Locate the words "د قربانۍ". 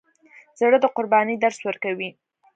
0.81-1.35